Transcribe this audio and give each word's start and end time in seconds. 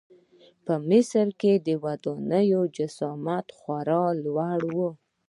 په 0.65 0.73
مصر 0.89 1.27
کې 1.39 1.53
د 1.65 1.67
ودانیو 1.83 2.61
جسامت 2.77 3.47
خورا 3.57 4.03
لوی 4.23 4.69
و. 4.75 4.79